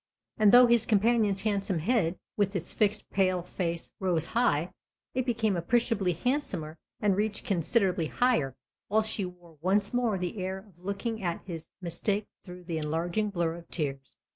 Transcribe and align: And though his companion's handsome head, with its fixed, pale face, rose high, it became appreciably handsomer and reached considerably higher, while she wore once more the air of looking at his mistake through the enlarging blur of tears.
And 0.39 0.51
though 0.51 0.65
his 0.65 0.87
companion's 0.87 1.41
handsome 1.41 1.77
head, 1.77 2.17
with 2.35 2.55
its 2.55 2.73
fixed, 2.73 3.11
pale 3.11 3.43
face, 3.43 3.91
rose 3.99 4.25
high, 4.25 4.71
it 5.13 5.27
became 5.27 5.55
appreciably 5.55 6.13
handsomer 6.13 6.79
and 6.99 7.15
reached 7.15 7.45
considerably 7.45 8.07
higher, 8.07 8.55
while 8.87 9.03
she 9.03 9.25
wore 9.25 9.59
once 9.61 9.93
more 9.93 10.17
the 10.17 10.39
air 10.39 10.57
of 10.57 10.83
looking 10.83 11.21
at 11.21 11.43
his 11.45 11.69
mistake 11.81 12.25
through 12.41 12.63
the 12.63 12.79
enlarging 12.79 13.29
blur 13.29 13.53
of 13.53 13.67
tears. 13.69 14.15